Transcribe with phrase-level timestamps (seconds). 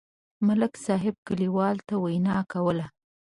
[0.47, 2.85] ملک صاحب کلیوالو ته وینا کوله.